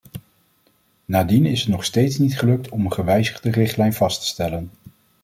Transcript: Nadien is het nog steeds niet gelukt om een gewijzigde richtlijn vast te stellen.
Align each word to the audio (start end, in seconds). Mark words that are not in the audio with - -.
Nadien 1.05 1.45
is 1.45 1.59
het 1.61 1.69
nog 1.69 1.83
steeds 1.85 2.17
niet 2.17 2.37
gelukt 2.39 2.69
om 2.69 2.85
een 2.85 2.93
gewijzigde 2.93 3.51
richtlijn 3.51 3.93
vast 3.93 4.19
te 4.19 4.25
stellen. 4.27 4.69